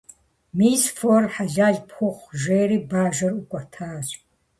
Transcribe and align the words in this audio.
-Мис, 0.57 0.83
фор 0.97 1.23
хьэлэл 1.33 1.77
пхухъу!- 1.87 2.31
жери 2.41 2.77
бажэр 2.89 3.33
ӏукӏуэтащ. 3.35 4.07